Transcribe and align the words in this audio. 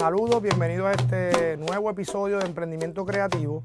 Saludos, 0.00 0.40
bienvenidos 0.40 0.86
a 0.86 0.92
este 0.92 1.58
nuevo 1.58 1.90
episodio 1.90 2.38
de 2.38 2.46
Emprendimiento 2.46 3.04
Creativo. 3.04 3.62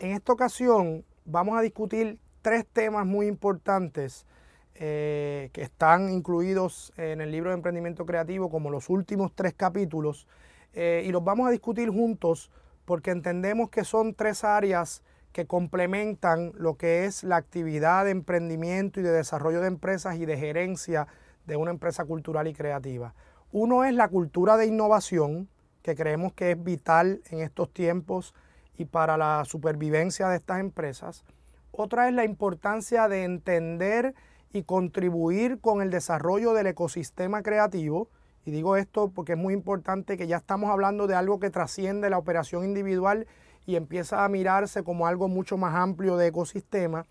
En 0.00 0.10
esta 0.10 0.32
ocasión 0.32 1.04
vamos 1.24 1.56
a 1.56 1.60
discutir 1.60 2.18
tres 2.42 2.66
temas 2.66 3.06
muy 3.06 3.28
importantes 3.28 4.26
eh, 4.74 5.50
que 5.52 5.62
están 5.62 6.10
incluidos 6.10 6.92
en 6.96 7.20
el 7.20 7.30
libro 7.30 7.50
de 7.50 7.54
Emprendimiento 7.54 8.04
Creativo 8.06 8.50
como 8.50 8.70
los 8.70 8.90
últimos 8.90 9.30
tres 9.36 9.54
capítulos 9.54 10.26
eh, 10.72 11.04
y 11.06 11.12
los 11.12 11.22
vamos 11.22 11.46
a 11.46 11.52
discutir 11.52 11.90
juntos 11.90 12.50
porque 12.84 13.12
entendemos 13.12 13.70
que 13.70 13.84
son 13.84 14.14
tres 14.14 14.42
áreas 14.42 15.04
que 15.30 15.46
complementan 15.46 16.50
lo 16.56 16.74
que 16.74 17.04
es 17.04 17.22
la 17.22 17.36
actividad 17.36 18.04
de 18.04 18.10
emprendimiento 18.10 18.98
y 18.98 19.04
de 19.04 19.12
desarrollo 19.12 19.60
de 19.60 19.68
empresas 19.68 20.16
y 20.16 20.26
de 20.26 20.36
gerencia 20.38 21.06
de 21.46 21.54
una 21.54 21.70
empresa 21.70 22.04
cultural 22.04 22.48
y 22.48 22.52
creativa. 22.52 23.14
Uno 23.52 23.84
es 23.84 23.94
la 23.94 24.08
cultura 24.08 24.56
de 24.56 24.66
innovación, 24.66 25.48
que 25.82 25.94
creemos 25.94 26.32
que 26.32 26.52
es 26.52 26.62
vital 26.62 27.22
en 27.30 27.40
estos 27.40 27.72
tiempos 27.72 28.34
y 28.76 28.84
para 28.84 29.16
la 29.16 29.44
supervivencia 29.44 30.28
de 30.28 30.36
estas 30.36 30.60
empresas. 30.60 31.24
Otra 31.72 32.08
es 32.08 32.14
la 32.14 32.24
importancia 32.24 33.08
de 33.08 33.24
entender 33.24 34.14
y 34.52 34.62
contribuir 34.62 35.60
con 35.60 35.82
el 35.82 35.90
desarrollo 35.90 36.52
del 36.52 36.68
ecosistema 36.68 37.42
creativo. 37.42 38.08
Y 38.44 38.50
digo 38.50 38.76
esto 38.76 39.10
porque 39.10 39.32
es 39.32 39.38
muy 39.38 39.52
importante 39.54 40.16
que 40.16 40.26
ya 40.26 40.38
estamos 40.38 40.70
hablando 40.70 41.06
de 41.06 41.14
algo 41.14 41.38
que 41.38 41.50
trasciende 41.50 42.10
la 42.10 42.18
operación 42.18 42.64
individual 42.64 43.26
y 43.66 43.76
empieza 43.76 44.24
a 44.24 44.28
mirarse 44.28 44.82
como 44.82 45.06
algo 45.06 45.28
mucho 45.28 45.58
más 45.58 45.74
amplio 45.74 46.16
de 46.16 46.28
ecosistema. 46.28 47.04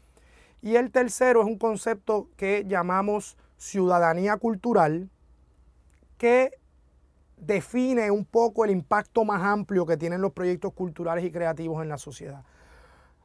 Y 0.61 0.75
el 0.75 0.91
tercero 0.91 1.41
es 1.41 1.47
un 1.47 1.59
concepto 1.59 2.29
que 2.35 2.65
llamamos 2.67 3.37
ciudadanía 3.57 4.37
cultural, 4.37 5.09
que 6.17 6.51
define 7.37 8.11
un 8.11 8.25
poco 8.25 8.65
el 8.65 8.71
impacto 8.71 9.23
más 9.23 9.41
amplio 9.43 9.85
que 9.85 9.97
tienen 9.97 10.21
los 10.21 10.33
proyectos 10.33 10.73
culturales 10.73 11.23
y 11.23 11.31
creativos 11.31 11.81
en 11.81 11.89
la 11.89 11.97
sociedad. 11.97 12.43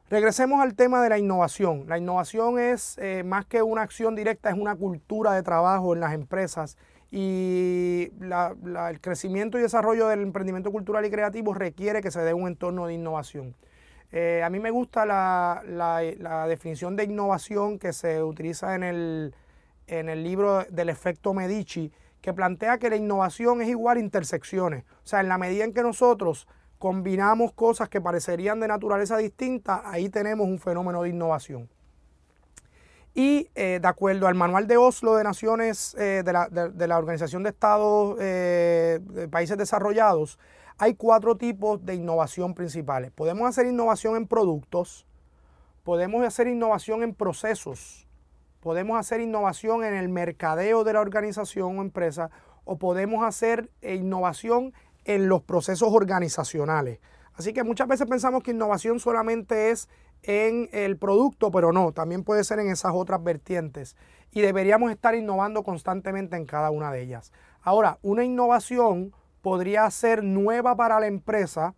Regresemos 0.09 0.61
al 0.61 0.75
tema 0.75 1.01
de 1.01 1.09
la 1.09 1.17
innovación. 1.17 1.85
La 1.87 1.97
innovación 1.97 2.59
es 2.59 2.97
eh, 2.99 3.23
más 3.23 3.45
que 3.45 3.63
una 3.63 3.81
acción 3.81 4.15
directa, 4.15 4.49
es 4.49 4.57
una 4.57 4.75
cultura 4.75 5.33
de 5.33 5.41
trabajo 5.41 5.93
en 5.93 6.01
las 6.01 6.13
empresas 6.13 6.77
y 7.09 8.11
el 8.21 9.01
crecimiento 9.01 9.57
y 9.57 9.61
desarrollo 9.61 10.07
del 10.07 10.21
emprendimiento 10.21 10.71
cultural 10.71 11.05
y 11.05 11.11
creativo 11.11 11.53
requiere 11.53 12.01
que 12.01 12.11
se 12.11 12.21
dé 12.21 12.33
un 12.33 12.47
entorno 12.47 12.87
de 12.87 12.95
innovación. 12.95 13.55
Eh, 14.11 14.43
a 14.43 14.49
mí 14.49 14.59
me 14.59 14.69
gusta 14.69 15.05
la, 15.05 16.45
definición 16.47 16.95
de 16.95 17.05
innovación 17.05 17.79
que 17.79 17.93
se 17.93 18.21
utiliza 18.21 18.75
en 18.75 18.83
el, 18.83 19.35
en 19.87 20.09
el 20.09 20.23
libro 20.23 20.63
del 20.69 20.89
efecto 20.89 21.33
Medici, 21.33 21.91
que 22.23 22.33
plantea 22.33 22.77
que 22.77 22.89
la 22.89 22.95
innovación 22.95 23.61
es 23.61 23.67
igual 23.67 23.97
a 23.97 23.99
intersecciones. 23.99 24.85
O 25.03 25.07
sea, 25.07 25.19
en 25.19 25.27
la 25.27 25.37
medida 25.37 25.65
en 25.65 25.73
que 25.73 25.83
nosotros 25.83 26.47
combinamos 26.79 27.51
cosas 27.51 27.89
que 27.89 27.99
parecerían 27.99 28.61
de 28.61 28.69
naturaleza 28.69 29.17
distinta, 29.17 29.81
ahí 29.83 30.07
tenemos 30.07 30.47
un 30.47 30.57
fenómeno 30.57 31.03
de 31.03 31.09
innovación. 31.09 31.69
Y 33.13 33.49
eh, 33.55 33.79
de 33.81 33.87
acuerdo 33.89 34.27
al 34.27 34.35
manual 34.35 34.67
de 34.67 34.77
Oslo 34.77 35.15
de 35.15 35.25
Naciones, 35.25 35.95
eh, 35.99 36.23
de, 36.23 36.87
la, 36.87 36.97
Organización 36.97 37.43
de 37.43 37.49
Estados 37.49 38.15
eh, 38.21 38.99
de 39.01 39.27
Países 39.27 39.57
Desarrollados, 39.57 40.39
hay 40.77 40.95
cuatro 40.95 41.35
tipos 41.35 41.85
de 41.85 41.95
innovación 41.95 42.53
principales. 42.53 43.11
Podemos 43.11 43.49
hacer 43.49 43.65
innovación 43.65 44.15
en 44.15 44.27
productos, 44.27 45.05
podemos 45.83 46.25
hacer 46.25 46.47
innovación 46.47 47.03
en 47.03 47.13
procesos, 47.13 48.07
podemos 48.63 48.97
hacer 48.97 49.19
innovación 49.19 49.83
en 49.83 49.93
el 49.93 50.07
mercadeo 50.07 50.85
de 50.85 50.93
la 50.93 51.01
organización 51.01 51.77
o 51.77 51.81
empresa 51.81 52.29
o 52.63 52.77
podemos 52.77 53.25
hacer 53.25 53.69
eh, 53.81 53.95
innovación 53.95 54.73
en 55.03 55.27
los 55.27 55.41
procesos 55.41 55.89
organizacionales. 55.91 57.01
Así 57.33 57.51
que 57.51 57.65
muchas 57.65 57.89
veces 57.89 58.07
pensamos 58.07 58.41
que 58.41 58.51
innovación 58.51 59.01
solamente 59.01 59.71
es 59.71 59.89
en 60.21 60.69
el 60.71 60.95
producto, 60.95 61.51
pero 61.51 61.73
no, 61.73 61.91
también 61.91 62.23
puede 62.23 62.45
ser 62.45 62.59
en 62.59 62.69
esas 62.69 62.93
otras 62.95 63.21
vertientes. 63.21 63.97
Y 64.31 64.39
deberíamos 64.39 64.91
estar 64.91 65.13
innovando 65.13 65.63
constantemente 65.63 66.37
en 66.37 66.45
cada 66.45 66.71
una 66.71 66.89
de 66.89 67.01
ellas. 67.01 67.33
Ahora, 67.63 67.99
una 68.01 68.23
innovación 68.23 69.13
podría 69.41 69.91
ser 69.91 70.23
nueva 70.23 70.77
para 70.77 71.01
la 71.01 71.07
empresa, 71.07 71.75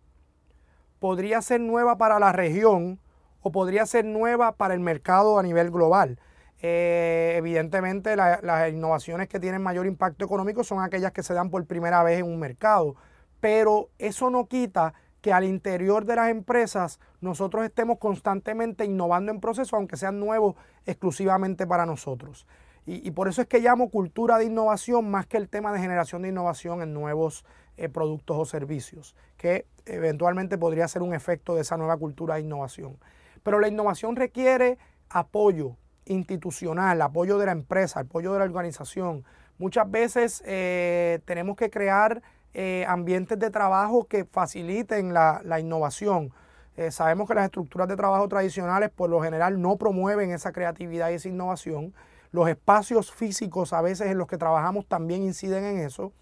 podría 1.00 1.42
ser 1.42 1.60
nueva 1.60 1.98
para 1.98 2.20
la 2.20 2.30
región 2.30 3.00
o 3.40 3.50
podría 3.50 3.86
ser 3.86 4.04
nueva 4.04 4.52
para 4.52 4.74
el 4.74 4.80
mercado 4.80 5.40
a 5.40 5.42
nivel 5.42 5.72
global. 5.72 6.20
Eh, 6.62 7.34
evidentemente 7.36 8.16
las 8.16 8.72
innovaciones 8.72 9.28
que 9.28 9.38
tienen 9.38 9.62
mayor 9.62 9.86
impacto 9.86 10.24
económico 10.24 10.64
son 10.64 10.82
aquellas 10.82 11.12
que 11.12 11.22
se 11.22 11.34
dan 11.34 11.50
por 11.50 11.64
primera 11.66 12.02
vez 12.02 12.20
en 12.20 12.26
un 12.26 12.38
mercado, 12.38 12.96
pero 13.40 13.90
eso 13.98 14.30
no 14.30 14.46
quita 14.46 14.94
que 15.20 15.32
al 15.32 15.44
interior 15.44 16.04
de 16.04 16.16
las 16.16 16.30
empresas 16.30 17.00
nosotros 17.20 17.64
estemos 17.64 17.98
constantemente 17.98 18.84
innovando 18.84 19.32
en 19.32 19.40
procesos, 19.40 19.74
aunque 19.74 19.96
sean 19.96 20.20
nuevos 20.20 20.54
exclusivamente 20.86 21.66
para 21.66 21.84
nosotros. 21.84 22.46
Y, 22.88 23.10
por 23.10 23.26
eso 23.26 23.42
es 23.42 23.48
que 23.48 23.58
llamo 23.58 23.90
cultura 23.90 24.38
de 24.38 24.44
innovación 24.44 25.10
más 25.10 25.26
que 25.26 25.38
el 25.38 25.48
tema 25.48 25.72
de 25.72 25.80
generación 25.80 26.22
de 26.22 26.28
innovación 26.28 26.82
en 26.82 26.94
nuevos 26.94 27.44
eh, 27.76 27.88
productos 27.88 28.36
o 28.38 28.44
servicios, 28.44 29.16
que 29.36 29.66
eventualmente 29.86 30.56
podría 30.56 30.86
ser 30.86 31.02
un 31.02 31.12
efecto 31.12 31.56
de 31.56 31.62
esa 31.62 31.76
nueva 31.76 31.96
cultura 31.96 32.36
de 32.36 32.42
innovación. 32.42 32.96
Pero 33.42 33.58
la 33.58 33.66
innovación 33.66 34.14
requiere 34.14 34.78
apoyo, 35.08 35.76
institucional, 36.06 37.02
apoyo 37.02 37.38
de 37.38 37.46
la 37.46 37.52
empresa, 37.52 38.00
apoyo 38.00 38.32
de 38.32 38.38
la 38.38 38.44
organización. 38.44 39.24
Muchas 39.58 39.90
veces 39.90 40.42
eh, 40.46 41.20
tenemos 41.24 41.56
que 41.56 41.70
crear 41.70 42.22
eh, 42.54 42.84
ambientes 42.88 43.38
de 43.38 43.50
trabajo 43.50 44.04
que 44.04 44.24
faciliten 44.24 45.12
la, 45.12 45.60
innovación. 45.60 46.32
Eh, 46.76 46.90
sabemos 46.90 47.28
que 47.28 47.34
las 47.34 47.46
estructuras 47.46 47.88
de 47.88 47.96
trabajo 47.96 48.28
tradicionales 48.28 48.90
por 48.90 49.10
lo 49.10 49.20
general 49.22 49.60
no 49.60 49.76
promueven 49.76 50.30
esa 50.30 50.52
creatividad 50.52 51.10
y 51.10 51.14
esa 51.14 51.28
innovación. 51.28 51.94
Los 52.32 52.48
espacios 52.48 53.12
físicos 53.12 53.72
a 53.72 53.80
veces 53.80 54.10
en 54.10 54.18
los 54.18 54.26
que 54.26 54.36
trabajamos 54.36 54.86
también 54.86 55.22
inciden 55.22 55.64
en 55.64 55.78
eso. 55.78 56.12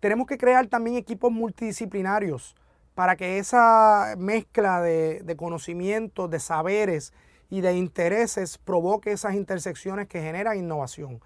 Tenemos 0.00 0.26
que 0.26 0.38
crear 0.38 0.66
también 0.66 0.96
equipos 0.96 1.32
multidisciplinarios 1.32 2.54
para 2.94 3.16
que 3.16 3.38
esa 3.38 4.14
mezcla 4.18 4.80
de, 4.80 5.20
de 5.24 5.36
conocimientos, 5.36 6.30
de 6.30 6.40
saberes, 6.40 7.12
y 7.50 7.60
de 7.60 7.74
intereses 7.74 8.58
provoque 8.58 9.12
esas 9.12 9.34
intersecciones 9.34 10.08
que 10.08 10.20
generan 10.20 10.58
innovación. 10.58 11.20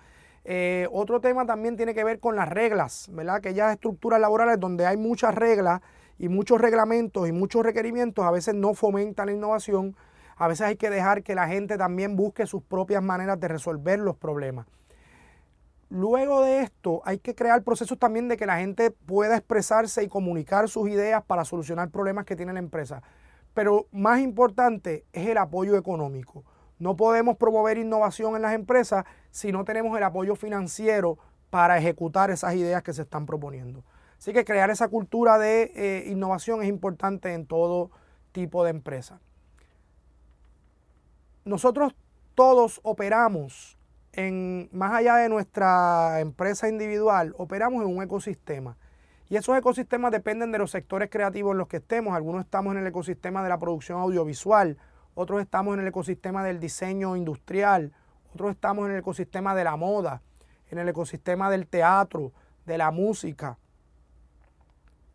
Eh, 0.45 0.89
otro 0.91 1.21
tema 1.21 1.45
también 1.47 1.77
tiene 1.77 1.95
que 1.95 2.05
ver 2.05 2.19
con 2.19 2.37
las 2.37 2.49
reglas, 2.49 3.09
¿verdad? 3.13 3.37
Aquellas 3.37 3.73
estructuras 3.73 4.21
laborales 4.21 4.59
donde 4.59 4.87
hay 4.87 4.97
muchas 4.97 5.35
reglas 5.35 5.81
y 6.19 6.29
muchos 6.29 6.61
reglamentos 6.61 7.29
y 7.29 7.33
muchos 7.33 7.65
requerimientos 7.65 8.25
a 8.25 8.31
veces 8.31 8.55
no 8.55 8.75
fomentan 8.75 9.27
la 9.27 9.33
innovación. 9.33 9.97
A 10.37 10.49
veces 10.49 10.67
hay 10.67 10.77
que 10.77 10.89
dejar 10.89 11.23
que 11.23 11.35
la 11.35 11.49
gente 11.49 11.77
también 11.77 12.17
busque 12.17 12.47
sus 12.47 12.63
propias 12.63 13.03
maneras 13.03 13.39
de 13.39 13.49
resolver 13.49 13.99
los 13.99 14.17
problemas. 14.17 14.67
Luego 15.91 16.43
de 16.43 16.61
esto 16.61 17.03
hay 17.05 17.19
que 17.19 17.35
crear 17.35 17.63
procesos 17.63 17.99
también 17.99 18.29
de 18.29 18.37
que 18.37 18.47
la 18.47 18.59
gente 18.59 18.91
pueda 18.91 19.37
expresarse 19.37 20.03
y 20.03 20.09
comunicar 20.09 20.69
sus 20.69 20.89
ideas 20.89 21.23
para 21.25 21.45
solucionar 21.45 21.91
problemas 21.91 22.25
que 22.25 22.37
tiene 22.37 22.53
la 22.53 22.61
empresa. 22.61 23.03
Pero 23.55 23.87
más 23.93 24.21
importante 24.21 25.05
es 25.13 25.27
el 25.29 25.39
apoyo 25.39 25.77
económico. 25.77 26.45
No 26.79 26.97
podemos 26.97 27.37
promover 27.37 27.79
innovación 27.79 28.37
en 28.37 28.43
las 28.43 28.55
empresas 28.55 29.05
si 29.31 29.53
no 29.53 29.65
tenemos 29.65 29.97
el 29.97 30.03
apoyo 30.03 30.35
financiero 30.35 31.19
para 31.51 31.77
ejecutar 31.77 32.31
esas 32.31 32.55
ideas 32.55 32.83
que 32.83 32.93
se 32.93 33.03
están 33.03 33.27
proponiendo. 33.27 33.85
Así 34.19 34.33
que 34.33 34.45
crear 34.45 34.71
esa 34.71 34.89
cultura 34.89 35.39
de 35.39 35.73
eh, 35.75 36.05
innovación 36.11 36.63
es 36.63 36.69
importante 36.69 37.33
en 37.33 37.47
todo 37.47 37.91
tipo 38.33 38.65
de 38.65 38.71
empresa. 38.71 39.21
Nosotros 41.45 41.95
todos 42.35 42.81
operamos 42.83 43.79
en, 44.13 44.69
más 44.73 44.93
allá 44.93 45.17
de 45.17 45.29
nuestra 45.29 46.21
empresa 46.21 46.69
individual, 46.69 47.35
operamos 47.39 47.83
en 47.83 47.97
un 47.97 48.03
ecosistema. 48.03 48.77
Y 49.31 49.37
esos 49.37 49.57
ecosistemas 49.57 50.11
dependen 50.11 50.51
de 50.51 50.59
los 50.59 50.73
sectores 50.73 51.09
creativos 51.09 51.53
en 51.53 51.59
los 51.59 51.69
que 51.69 51.77
estemos. 51.77 52.17
Algunos 52.17 52.45
estamos 52.45 52.75
en 52.75 52.81
el 52.81 52.89
ecosistema 52.89 53.45
de 53.45 53.49
la 53.49 53.59
producción 53.59 54.01
audiovisual, 54.01 54.77
otros 55.15 55.41
estamos 55.41 55.75
en 55.75 55.81
el 55.81 55.87
ecosistema 55.87 56.43
del 56.43 56.59
diseño 56.59 57.15
industrial, 57.15 57.93
otros 58.35 58.51
estamos 58.51 58.87
en 58.87 58.93
el 58.93 58.99
ecosistema 58.99 59.55
de 59.55 59.63
la 59.63 59.77
moda, 59.77 60.21
en 60.69 60.79
el 60.79 60.89
ecosistema 60.89 61.49
del 61.49 61.69
teatro, 61.69 62.33
de 62.67 62.77
la 62.77 62.91
música. 62.91 63.57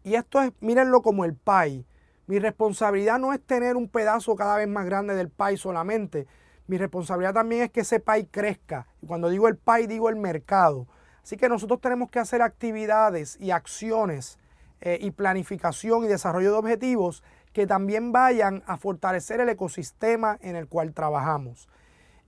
Y 0.02 0.16
esto 0.16 0.42
es, 0.42 0.54
mírenlo 0.62 1.02
como 1.02 1.26
el 1.26 1.36
pie. 1.36 1.86
Mi 2.28 2.40
responsabilidad 2.40 3.20
no 3.20 3.34
es 3.34 3.42
tener 3.46 3.76
un 3.76 3.90
pedazo 3.90 4.34
cada 4.38 4.56
vez 4.56 4.70
más 4.70 4.86
grande 4.86 5.14
del 5.14 5.30
pie 5.30 5.58
solamente. 5.58 6.26
Mi 6.68 6.78
responsabilidad 6.78 7.34
también 7.34 7.64
es 7.64 7.70
que 7.70 7.82
ese 7.82 8.00
pie 8.00 8.30
crezca. 8.32 8.88
Y 9.02 9.08
cuando 9.08 9.28
digo 9.28 9.50
el 9.50 9.58
pie, 9.58 9.88
digo 9.88 10.08
el 10.08 10.16
mercado. 10.16 10.88
Así 11.26 11.38
que 11.38 11.50
nosotros 11.50 11.82
tenemos 11.82 12.12
que 12.12 12.20
hacer 12.20 12.44
actividades 12.44 13.36
y 13.42 13.50
acciones 13.50 14.38
eh, 14.80 15.00
y 15.02 15.10
planificación 15.10 16.04
y 16.04 16.08
desarrollo 16.08 16.52
de 16.52 16.58
objetivos 16.60 17.24
que 17.52 17.66
también 17.66 18.12
vayan 18.12 18.62
a 18.68 18.78
fortalecer 18.78 19.40
el 19.40 19.50
ecosistema 19.50 20.38
en 20.42 20.56
el 20.56 20.68
cual 20.68 20.94
trabajamos. 20.94 21.68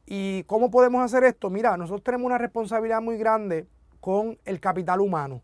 ¿Y 0.07 0.45
cómo 0.45 0.71
podemos 0.71 1.03
hacer 1.03 1.23
esto? 1.25 1.51
Mira, 1.51 1.77
nosotros 1.77 2.03
tenemos 2.03 2.25
una 2.25 2.39
responsabilidad 2.39 2.99
muy 2.99 3.19
grande 3.19 3.67
con 4.01 4.39
el 4.45 4.59
capital 4.59 4.99
humano. 4.99 5.44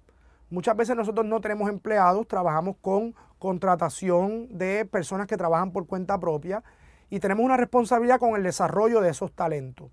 Muchas 0.50 0.76
veces 0.76 0.96
nosotros 0.96 1.24
no 1.24 1.40
tenemos 1.40 1.70
empleados, 1.70 2.28
trabajamos 2.28 2.78
con 2.82 3.14
contratación 3.38 4.48
de 4.50 4.84
personas 4.86 5.28
que 5.28 5.38
trabajan 5.38 5.72
por 5.72 5.86
cuenta 5.86 6.20
propia 6.20 6.64
y 7.12 7.20
tenemos 7.20 7.46
una 7.46 7.58
responsabilidad 7.58 8.20
con 8.20 8.36
el 8.36 8.42
desarrollo 8.42 9.00
de 9.00 9.12
esos 9.12 9.32
talentos. 9.32 9.92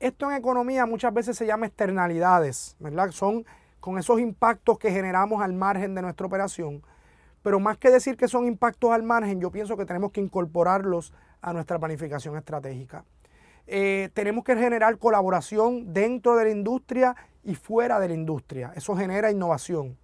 Esto 0.00 0.30
en 0.30 0.36
economía 0.36 0.86
muchas 0.86 1.12
veces 1.12 1.36
se 1.36 1.44
llama 1.44 1.66
externalidades, 1.66 2.76
¿verdad? 2.78 3.10
Son 3.10 3.44
con 3.80 3.98
esos 3.98 4.20
impactos 4.20 4.78
que 4.78 4.92
generamos 4.92 5.42
al 5.42 5.52
margen 5.52 5.94
de 5.96 6.02
nuestra 6.02 6.26
operación. 6.26 6.82
Pero 7.42 7.58
más 7.58 7.78
que 7.78 7.90
decir 7.90 8.16
que 8.16 8.28
son 8.28 8.46
impactos 8.46 8.92
al 8.92 9.02
margen, 9.02 9.40
yo 9.40 9.50
pienso 9.50 9.76
que 9.76 9.84
tenemos 9.84 10.12
que 10.12 10.20
incorporarlos 10.20 11.12
a 11.40 11.52
nuestra 11.52 11.78
planificación 11.80 12.36
estratégica. 12.36 13.04
Eh, 13.66 14.10
tenemos 14.14 14.44
que 14.44 14.56
generar 14.56 14.98
colaboración 14.98 15.92
dentro 15.92 16.36
de 16.36 16.44
la 16.44 16.50
industria 16.50 17.16
y 17.42 17.56
fuera 17.56 17.98
de 17.98 18.08
la 18.08 18.14
industria. 18.14 18.72
Eso 18.76 18.96
genera 18.96 19.32
innovación. 19.32 19.98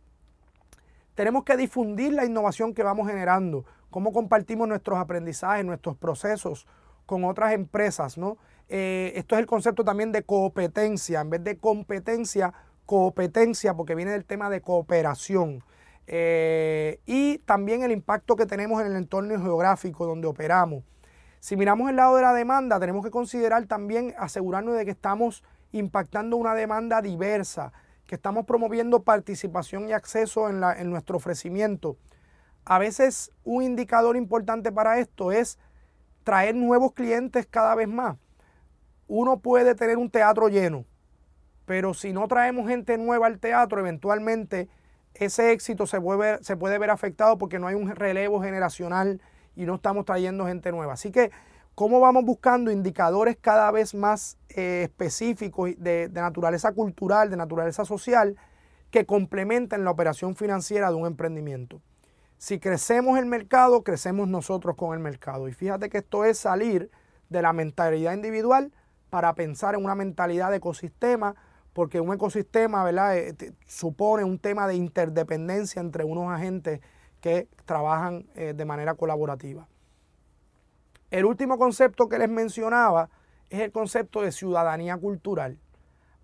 Tenemos 1.14 1.44
que 1.44 1.56
difundir 1.56 2.12
la 2.12 2.24
innovación 2.24 2.74
que 2.74 2.82
vamos 2.82 3.06
generando, 3.06 3.64
cómo 3.90 4.12
compartimos 4.12 4.66
nuestros 4.66 4.98
aprendizajes, 4.98 5.64
nuestros 5.64 5.96
procesos 5.96 6.66
con 7.06 7.24
otras 7.24 7.52
empresas, 7.52 8.18
¿no? 8.18 8.38
Eh, 8.68 9.12
esto 9.16 9.34
es 9.34 9.40
el 9.40 9.46
concepto 9.46 9.84
también 9.84 10.12
de 10.12 10.22
competencia, 10.22 11.20
en 11.20 11.30
vez 11.30 11.44
de 11.44 11.58
competencia, 11.58 12.52
competencia, 12.86 13.74
porque 13.74 13.94
viene 13.94 14.12
del 14.12 14.24
tema 14.24 14.50
de 14.50 14.60
cooperación. 14.60 15.62
Eh, 16.06 17.00
y 17.06 17.38
también 17.38 17.82
el 17.82 17.92
impacto 17.92 18.36
que 18.36 18.46
tenemos 18.46 18.80
en 18.80 18.88
el 18.88 18.96
entorno 18.96 19.38
geográfico 19.40 20.06
donde 20.06 20.26
operamos. 20.26 20.82
Si 21.40 21.56
miramos 21.56 21.90
el 21.90 21.96
lado 21.96 22.16
de 22.16 22.22
la 22.22 22.32
demanda, 22.32 22.80
tenemos 22.80 23.04
que 23.04 23.10
considerar 23.10 23.66
también 23.66 24.14
asegurarnos 24.18 24.76
de 24.76 24.84
que 24.84 24.90
estamos 24.90 25.44
impactando 25.72 26.36
una 26.36 26.54
demanda 26.54 27.02
diversa, 27.02 27.72
que 28.06 28.14
estamos 28.14 28.46
promoviendo 28.46 29.02
participación 29.02 29.88
y 29.88 29.92
acceso 29.92 30.48
en, 30.48 30.62
en 30.62 30.90
nuestro 30.90 31.16
ofrecimiento. 31.16 31.96
A 32.64 32.78
veces 32.78 33.30
un 33.44 33.62
indicador 33.62 34.16
importante 34.16 34.72
para 34.72 34.98
esto 34.98 35.32
es 35.32 35.58
traer 36.24 36.54
nuevos 36.54 36.92
clientes 36.92 37.46
cada 37.46 37.74
vez 37.74 37.86
más. 37.86 38.16
Uno 39.06 39.38
puede 39.38 39.74
tener 39.74 39.98
un 39.98 40.10
teatro 40.10 40.48
lleno, 40.48 40.86
pero 41.66 41.94
si 41.94 42.12
no 42.12 42.26
traemos 42.26 42.68
gente 42.68 42.98
nueva 42.98 43.26
al 43.26 43.38
teatro, 43.38 43.78
eventualmente 43.78 44.68
ese 45.14 45.52
éxito 45.52 45.86
se 45.86 46.00
puede, 46.00 46.78
ver 46.78 46.90
afectado 46.90 47.38
porque 47.38 47.58
no 47.58 47.66
hay 47.68 47.74
un 47.74 47.94
relevo 47.94 48.42
generacional 48.42 49.20
y 49.54 49.64
no 49.66 49.76
estamos 49.76 50.04
trayendo 50.04 50.46
gente 50.46 50.72
nueva. 50.72 50.94
Así 50.94 51.12
que, 51.12 51.30
¿cómo 51.74 52.00
vamos 52.00 52.24
buscando 52.24 52.72
indicadores 52.72 53.36
cada 53.40 53.70
vez 53.70 53.94
más 53.94 54.38
eh, 54.48 54.82
específicos 54.84 55.70
de 55.78 56.08
naturaleza 56.12 56.72
cultural, 56.72 57.30
de 57.30 57.36
naturaleza 57.36 57.84
social, 57.84 58.36
que 58.90 59.06
complementen 59.06 59.84
la 59.84 59.90
operación 59.90 60.34
financiera 60.34 60.88
de 60.88 60.96
un 60.96 61.06
emprendimiento? 61.06 61.80
Si 62.38 62.58
crecemos 62.58 63.18
el 63.18 63.26
mercado, 63.26 63.82
crecemos 63.82 64.28
nosotros 64.28 64.76
con 64.76 64.94
el 64.94 65.00
mercado. 65.00 65.48
Y 65.48 65.52
fíjate 65.52 65.88
que 65.88 65.98
esto 65.98 66.24
es 66.24 66.38
salir 66.38 66.90
de 67.28 67.42
la 67.42 67.52
mentalidad 67.52 68.12
individual 68.12 68.72
para 69.10 69.34
pensar 69.34 69.74
en 69.74 69.84
una 69.84 69.94
mentalidad 69.94 70.50
de 70.50 70.56
ecosistema, 70.56 71.36
porque 71.72 72.00
un 72.00 72.12
ecosistema 72.12 72.84
¿verdad? 72.84 73.16
Eh, 73.16 73.52
supone 73.66 74.24
un 74.24 74.38
tema 74.38 74.66
de 74.66 74.74
interdependencia 74.74 75.80
entre 75.80 76.04
unos 76.04 76.32
agentes 76.32 76.80
que 77.20 77.48
trabajan 77.64 78.26
eh, 78.34 78.52
de 78.54 78.64
manera 78.64 78.94
colaborativa. 78.94 79.66
El 81.10 81.24
último 81.24 81.58
concepto 81.58 82.08
que 82.08 82.18
les 82.18 82.28
mencionaba 82.28 83.08
es 83.48 83.60
el 83.60 83.72
concepto 83.72 84.20
de 84.20 84.32
ciudadanía 84.32 84.96
cultural. 84.96 85.58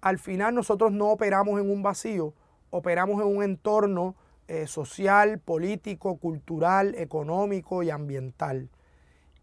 Al 0.01 0.19
final 0.19 0.55
nosotros 0.55 0.93
no 0.93 1.11
operamos 1.11 1.61
en 1.61 1.71
un 1.71 1.83
vacío, 1.83 2.35
operamos 2.71 3.21
en 3.23 3.37
un 3.37 3.43
entorno 3.43 4.17
eh, 4.51 4.67
social, 4.67 5.39
político, 5.39 6.17
cultural, 6.17 6.97
económico 6.97 7.85
y 7.85 7.91
ambiental. 7.91 8.69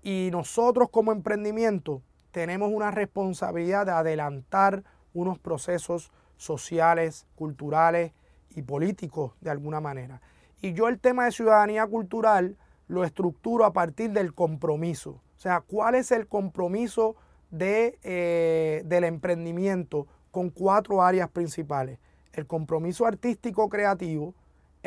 Y 0.04 0.28
nosotros 0.34 0.90
como 0.90 1.14
emprendimiento 1.14 2.02
tenemos 2.32 2.74
una 2.74 2.92
responsabilidad 2.92 3.86
de 3.86 3.94
adelantar 3.94 4.84
unos 5.14 5.40
procesos 5.40 6.12
sociales, 6.36 7.26
culturales 7.36 8.12
y 8.54 8.64
políticos 8.64 9.32
de 9.40 9.50
alguna 9.50 9.80
manera. 9.80 10.20
Y 10.62 10.74
yo 10.74 10.90
el 10.90 11.00
tema 11.00 11.24
de 11.24 11.32
ciudadanía 11.32 11.88
cultural 11.88 12.58
lo 12.90 13.06
estructuro 13.06 13.64
a 13.64 13.72
partir 13.72 14.12
del 14.12 14.34
compromiso. 14.34 15.12
O 15.38 15.40
sea, 15.40 15.62
¿cuál 15.62 15.96
es 15.96 16.12
el 16.12 16.28
compromiso 16.28 17.16
de, 17.50 17.98
eh, 18.04 18.82
del 18.84 19.06
emprendimiento 19.06 20.06
con 20.32 20.50
cuatro 20.50 21.02
áreas 21.02 21.30
principales? 21.30 21.98
El 22.34 22.46
compromiso 22.46 23.06
artístico 23.06 23.70
creativo, 23.70 24.36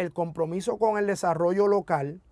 el 0.00 0.14
compromiso 0.14 0.79
con 0.79 0.97
el 0.97 1.06
desarrollo 1.06 1.69
local, 1.69 2.23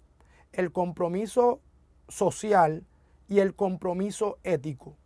el 0.52 0.72
compromiso 0.72 1.60
social 2.08 2.86
y 3.28 3.40
el 3.40 3.54
compromiso 3.54 4.38
ético. 4.42 4.96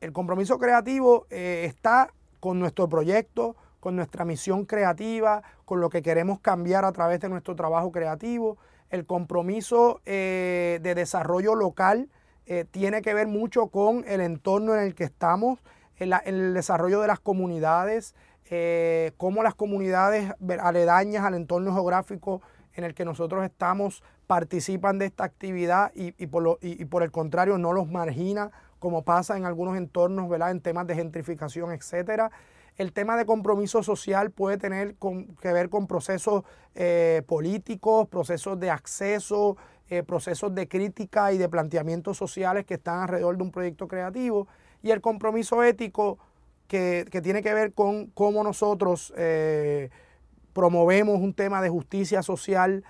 El 0.00 0.12
compromiso 0.12 0.56
creativo 0.60 1.26
eh, 1.30 1.64
está 1.66 2.12
con 2.38 2.60
nuestro 2.60 2.88
proyecto, 2.88 3.56
con 3.80 3.96
nuestra 3.96 4.24
misión 4.24 4.66
creativa, 4.66 5.42
con 5.64 5.80
lo 5.80 5.90
que 5.90 6.00
queremos 6.00 6.38
cambiar 6.38 6.84
a 6.84 6.92
través 6.92 7.18
de 7.18 7.28
nuestro 7.28 7.56
trabajo 7.56 7.90
creativo. 7.90 8.56
El 8.88 9.04
compromiso 9.04 10.00
eh, 10.06 10.78
de 10.82 10.94
desarrollo 10.94 11.56
local 11.56 12.08
eh, 12.46 12.64
tiene 12.70 13.02
que 13.02 13.14
ver 13.14 13.26
mucho 13.26 13.66
con 13.66 14.04
el 14.06 14.20
entorno 14.20 14.76
en 14.76 14.82
el 14.82 14.94
que 14.94 15.04
estamos, 15.04 15.58
el, 15.96 16.14
el 16.24 16.54
desarrollo 16.54 17.00
de 17.00 17.08
las 17.08 17.18
comunidades, 17.18 18.14
eh, 18.48 19.12
cómo 19.16 19.42
las 19.42 19.54
comunidades 19.54 20.32
aledañas 20.60 21.24
al 21.24 21.34
entorno 21.34 21.72
geográfico 21.72 22.42
en 22.74 22.84
el 22.84 22.94
que 22.94 23.04
nosotros 23.04 23.44
estamos 23.44 24.02
participan 24.26 24.98
de 24.98 25.06
esta 25.06 25.24
actividad 25.24 25.92
y, 25.94 26.12
por, 26.26 27.02
el 27.02 27.10
contrario 27.10 27.58
no 27.58 27.72
los 27.72 27.88
margina 27.88 28.50
como 28.78 29.02
pasa 29.02 29.36
en 29.36 29.46
algunos 29.46 29.76
entornos. 29.76 30.30
En 30.48 30.60
temas 30.60 30.86
de 30.86 30.94
gentrificación, 30.94 31.72
etcétera. 31.72 32.30
El 32.76 32.92
tema 32.92 33.16
de 33.16 33.24
compromiso 33.24 33.82
social 33.82 34.30
puede 34.30 34.58
tener 34.58 34.96
que 35.40 35.52
ver 35.52 35.70
con 35.70 35.86
procesos 35.86 36.44
eh, 36.74 37.22
políticos, 37.26 38.06
procesos 38.08 38.60
de 38.60 38.70
acceso, 38.70 39.56
eh, 39.88 40.02
procesos 40.02 40.54
de 40.54 40.68
crítica 40.68 41.32
y 41.32 41.38
de 41.38 41.48
planteamientos 41.48 42.18
sociales 42.18 42.66
que 42.66 42.74
están 42.74 43.00
alrededor 43.00 43.36
de 43.38 43.42
un 43.42 43.50
proyecto 43.50 43.88
creativo. 43.88 44.46
Y 44.82 44.90
el 44.90 45.00
compromiso 45.00 45.62
ético 45.62 46.18
que, 46.66 47.06
tiene 47.22 47.42
que 47.42 47.54
ver 47.54 47.72
con 47.72 48.06
cómo 48.06 48.42
nosotros 48.42 49.12
eh, 49.16 49.90
promovemos 50.52 51.20
un 51.20 51.34
tema 51.34 51.60
de 51.62 51.68
justicia 51.68 52.22
social 52.22 52.84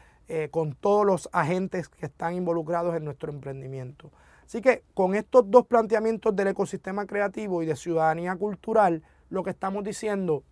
con 0.50 0.74
todos 0.74 1.06
los 1.06 1.28
agentes 1.30 1.88
que 1.88 2.06
están 2.06 2.34
involucrados 2.34 2.96
en 2.96 3.04
nuestro 3.04 3.30
emprendimiento. 3.30 4.10
Así 4.44 4.60
que 4.60 4.84
con 4.94 5.14
estos 5.14 5.50
dos 5.50 5.66
planteamientos 5.66 6.34
del 6.34 6.48
ecosistema 6.48 7.06
creativo 7.06 7.62
y 7.62 7.66
de 7.66 7.74
ciudadanía 7.74 8.36
cultural, 8.36 9.02
lo 9.28 9.42
que 9.42 9.50
estamos 9.50 9.82
diciendo, 9.82 10.44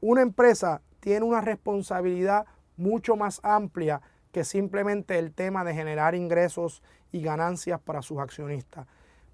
una 0.00 0.22
empresa 0.22 0.82
tiene 1.00 1.24
una 1.24 1.40
responsabilidad 1.40 2.46
mucho 2.76 3.16
más 3.16 3.40
amplia 3.42 4.00
que 4.30 4.44
simplemente 4.44 5.18
el 5.18 5.32
tema 5.32 5.64
de 5.64 5.74
generar 5.74 6.14
ingresos 6.14 6.82
y 7.10 7.20
ganancias 7.20 7.80
para 7.80 8.02
sus 8.02 8.18
accionistas. 8.18 8.86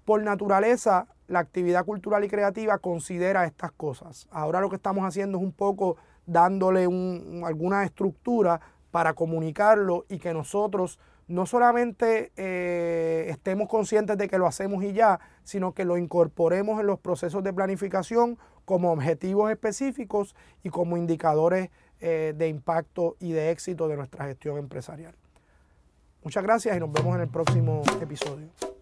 Por 0.05 0.21
naturaleza, 0.23 1.07
la 1.27 1.39
actividad 1.39 1.83
cultural 1.83 2.23
y 2.23 2.29
creativa 2.29 2.77
considera 2.77 3.45
estas 3.45 3.71
cosas. 3.71 4.27
Ahora 4.31 4.61
lo 4.61 4.69
que 4.69 4.75
estamos 4.75 5.03
haciendo 5.03 5.39
es 5.39 5.43
un 5.43 5.51
poco 5.51 5.97
dándole 6.27 6.83
alguna 7.43 7.83
estructura 7.83 8.61
para 8.91 9.13
comunicarlo 9.13 10.05
y 10.07 10.19
que 10.19 10.33
nosotros 10.33 10.99
no 11.27 11.47
solamente 11.47 12.31
eh, 12.37 13.25
estemos 13.29 13.67
conscientes 13.67 14.17
de 14.17 14.27
que 14.27 14.37
lo 14.37 14.45
hacemos 14.45 14.83
y 14.83 14.93
ya, 14.93 15.19
sino 15.43 15.73
que 15.73 15.85
lo 15.85 15.97
incorporemos 15.97 16.79
en 16.79 16.85
los 16.85 16.99
procesos 16.99 17.43
de 17.43 17.51
planificación 17.51 18.37
como 18.63 18.91
objetivos 18.91 19.49
específicos 19.51 20.35
y 20.63 20.69
como 20.69 20.97
indicadores 20.97 21.71
eh, 21.99 22.33
de 22.37 22.47
impacto 22.47 23.15
y 23.19 23.31
de 23.31 23.49
éxito 23.51 23.87
de 23.87 23.97
nuestra 23.97 24.25
gestión 24.25 24.57
empresarial. 24.57 25.15
Muchas 26.23 26.43
gracias 26.43 26.77
y 26.77 26.79
nos 26.79 26.91
vemos 26.91 27.15
en 27.15 27.21
el 27.21 27.29
próximo 27.29 27.81
episodio. 28.01 28.74